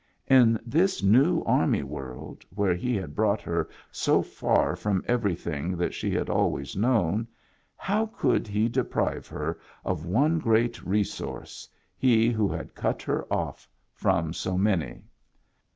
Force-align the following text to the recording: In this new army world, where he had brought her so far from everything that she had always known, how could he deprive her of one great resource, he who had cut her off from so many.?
In 0.25 0.59
this 0.65 1.03
new 1.03 1.43
army 1.43 1.83
world, 1.83 2.43
where 2.49 2.73
he 2.73 2.95
had 2.95 3.13
brought 3.13 3.39
her 3.41 3.69
so 3.91 4.23
far 4.23 4.75
from 4.75 5.03
everything 5.07 5.77
that 5.77 5.93
she 5.93 6.09
had 6.09 6.27
always 6.27 6.75
known, 6.75 7.27
how 7.75 8.07
could 8.07 8.47
he 8.47 8.67
deprive 8.67 9.27
her 9.27 9.59
of 9.85 10.07
one 10.07 10.39
great 10.39 10.83
resource, 10.83 11.69
he 11.99 12.29
who 12.31 12.47
had 12.47 12.73
cut 12.73 13.03
her 13.03 13.31
off 13.31 13.69
from 13.93 14.33
so 14.33 14.57
many.? 14.57 15.03